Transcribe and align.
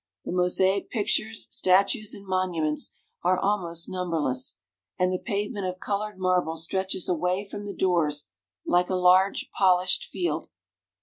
The 0.25 0.31
mosaic 0.31 0.89
pictures, 0.89 1.45
statues, 1.55 2.15
and 2.15 2.25
monuments 2.25 2.95
are 3.21 3.37
almost 3.37 3.87
numberless, 3.87 4.57
and 4.97 5.13
the 5.13 5.19
pavement 5.19 5.67
of 5.67 5.79
colored 5.79 6.17
marble 6.17 6.57
stretches 6.57 7.07
away 7.07 7.47
from 7.47 7.65
the 7.67 7.75
doors 7.75 8.27
like 8.65 8.89
a 8.89 8.95
large 8.95 9.49
polished 9.55 10.05
field. 10.05 10.49